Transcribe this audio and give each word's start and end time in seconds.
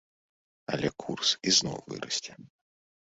Але 0.77 0.89
курс 1.03 1.29
ізноў 1.53 1.79
вырасце. 1.93 2.31